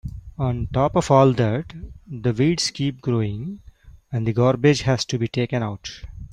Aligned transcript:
On 0.39 0.65
top 0.73 0.95
of 0.95 1.11
all 1.11 1.31
that, 1.33 1.73
the 2.07 2.33
weeds 2.33 2.71
keep 2.71 3.01
growing 3.01 3.61
and 4.11 4.25
the 4.25 4.33
garbage 4.33 4.81
has 4.81 5.05
to 5.05 5.19
be 5.19 5.27
taken 5.27 5.61
out. 5.61 5.91